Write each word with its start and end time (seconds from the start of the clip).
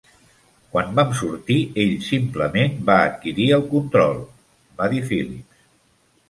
"Quan 0.75 0.87
vam 0.99 1.11
sortir, 1.19 1.57
ell 1.83 1.93
simplement 2.05 2.79
va 2.87 2.95
adquirir 3.11 3.47
el 3.59 3.67
control", 3.75 4.19
va 4.81 4.91
dir 4.95 5.05
Phillips. 5.13 5.63